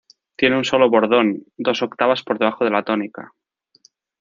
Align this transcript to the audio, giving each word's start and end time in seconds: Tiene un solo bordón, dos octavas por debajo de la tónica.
Tiene 0.35 0.57
un 0.57 0.65
solo 0.65 0.89
bordón, 0.89 1.43
dos 1.57 1.83
octavas 1.83 2.23
por 2.23 2.39
debajo 2.39 2.65
de 2.65 2.71
la 2.71 2.81
tónica. 2.81 3.35